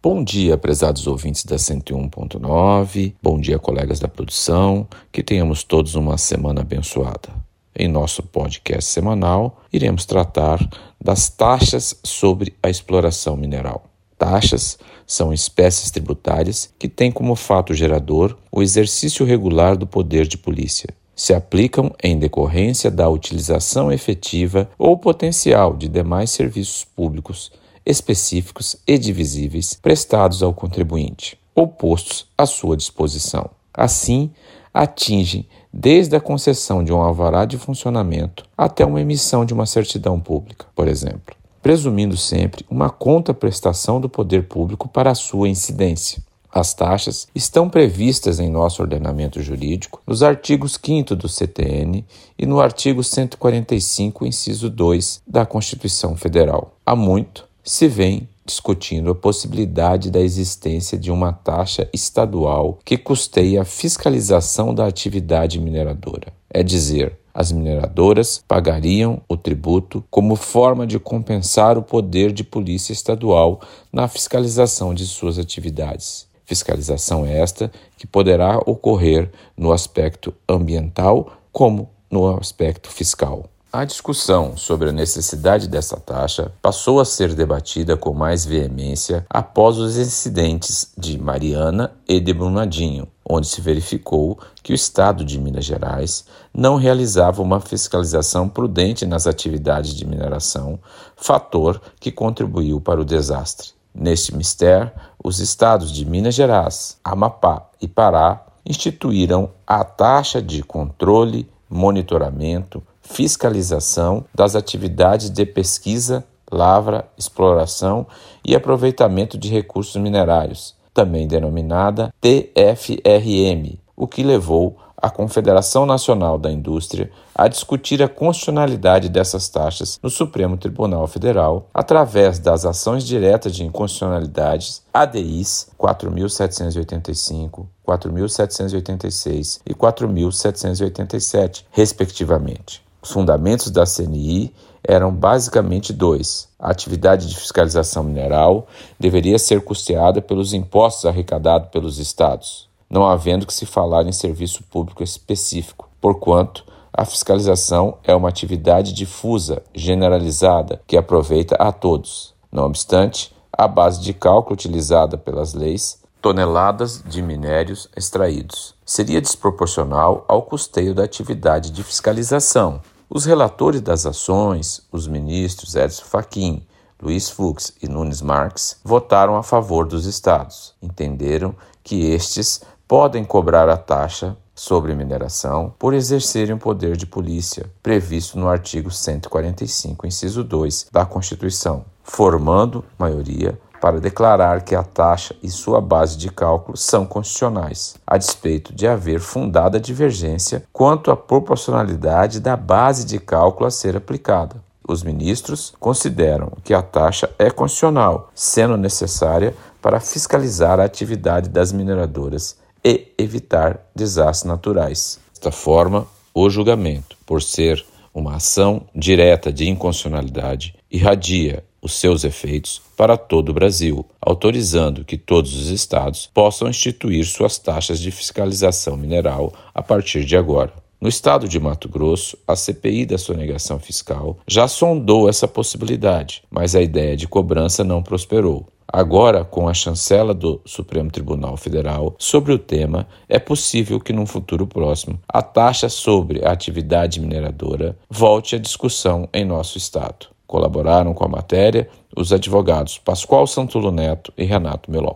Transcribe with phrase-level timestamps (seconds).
[0.00, 3.14] Bom dia, prezados ouvintes da 101.9.
[3.20, 4.86] Bom dia, colegas da produção.
[5.10, 7.30] Que tenhamos todos uma semana abençoada.
[7.74, 10.60] Em nosso podcast semanal, iremos tratar
[11.02, 13.86] das taxas sobre a exploração mineral.
[14.16, 20.38] Taxas são espécies tributárias que têm como fato gerador o exercício regular do poder de
[20.38, 20.94] polícia.
[21.16, 27.50] Se aplicam em decorrência da utilização efetiva ou potencial de demais serviços públicos
[27.88, 33.48] específicos e divisíveis prestados ao contribuinte ou postos à sua disposição.
[33.72, 34.30] Assim,
[34.74, 40.20] atingem desde a concessão de um alvará de funcionamento até uma emissão de uma certidão
[40.20, 46.22] pública, por exemplo, presumindo sempre uma contraprestação do poder público para a sua incidência.
[46.52, 52.04] As taxas estão previstas em nosso ordenamento jurídico nos artigos 5 do CTN
[52.38, 56.74] e no artigo 145, inciso 2 da Constituição Federal.
[56.84, 63.58] Há muito se vem discutindo a possibilidade da existência de uma taxa estadual que custeie
[63.58, 66.32] a fiscalização da atividade mineradora.
[66.48, 72.94] É dizer, as mineradoras pagariam o tributo como forma de compensar o poder de polícia
[72.94, 73.60] estadual
[73.92, 76.26] na fiscalização de suas atividades.
[76.46, 83.44] Fiscalização esta que poderá ocorrer no aspecto ambiental como no aspecto fiscal.
[83.70, 89.76] A discussão sobre a necessidade dessa taxa passou a ser debatida com mais veemência após
[89.76, 95.66] os incidentes de Mariana e de Brumadinho, onde se verificou que o Estado de Minas
[95.66, 100.78] Gerais não realizava uma fiscalização prudente nas atividades de mineração,
[101.14, 103.72] fator que contribuiu para o desastre.
[103.94, 104.90] Neste mistério,
[105.22, 114.24] os estados de Minas Gerais, Amapá e Pará instituíram a taxa de controle, monitoramento, fiscalização
[114.34, 118.06] das atividades de pesquisa, lavra, exploração
[118.44, 126.50] e aproveitamento de recursos minerários, também denominada TFRM, o que levou a Confederação Nacional da
[126.50, 133.54] Indústria a discutir a constitucionalidade dessas taxas no Supremo Tribunal Federal através das ações diretas
[133.54, 142.87] de inconstitucionalidades ADIs 4785, 4786 e 4787, respectivamente.
[143.00, 146.48] Os fundamentos da CNI eram basicamente dois.
[146.58, 148.66] A atividade de fiscalização mineral
[148.98, 154.62] deveria ser custeada pelos impostos arrecadados pelos estados, não havendo que se falar em serviço
[154.64, 162.34] público específico, porquanto a fiscalização é uma atividade difusa, generalizada, que aproveita a todos.
[162.50, 168.74] Não obstante, a base de cálculo utilizada pelas leis toneladas de minérios extraídos.
[168.84, 172.80] Seria desproporcional ao custeio da atividade de fiscalização.
[173.08, 176.66] Os relatores das ações, os ministros Edson Fachin,
[177.00, 180.74] Luiz Fux e Nunes Marques, votaram a favor dos estados.
[180.82, 187.70] Entenderam que estes podem cobrar a taxa sobre mineração por exercerem o poder de polícia,
[187.80, 195.34] previsto no artigo 145, inciso 2 da Constituição, formando maioria para declarar que a taxa
[195.42, 201.16] e sua base de cálculo são constitucionais, a despeito de haver fundada divergência quanto à
[201.16, 204.56] proporcionalidade da base de cálculo a ser aplicada.
[204.86, 211.72] Os ministros consideram que a taxa é constitucional, sendo necessária para fiscalizar a atividade das
[211.72, 215.20] mineradoras e evitar desastres naturais.
[215.30, 217.84] Desta forma, o julgamento, por ser
[218.14, 225.16] uma ação direta de inconstitucionalidade, irradia os seus efeitos para todo o Brasil, autorizando que
[225.16, 230.72] todos os estados possam instituir suas taxas de fiscalização mineral a partir de agora.
[231.00, 236.74] No estado de Mato Grosso, a CPI da sonegação fiscal já sondou essa possibilidade, mas
[236.74, 238.66] a ideia de cobrança não prosperou.
[238.90, 244.26] Agora, com a chancela do Supremo Tribunal Federal sobre o tema, é possível que num
[244.26, 250.37] futuro próximo a taxa sobre a atividade mineradora volte à discussão em nosso estado.
[250.48, 255.14] Colaboraram com a matéria os advogados Pascoal Santulo Neto e Renato Melon.